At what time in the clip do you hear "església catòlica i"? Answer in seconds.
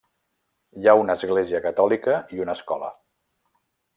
1.19-2.43